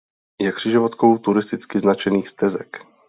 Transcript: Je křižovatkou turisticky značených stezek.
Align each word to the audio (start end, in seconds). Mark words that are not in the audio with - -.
Je 0.41 0.51
křižovatkou 0.51 1.17
turisticky 1.17 1.79
značených 1.79 2.29
stezek. 2.29 2.77